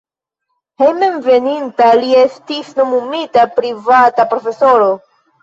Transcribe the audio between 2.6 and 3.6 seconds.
nomumita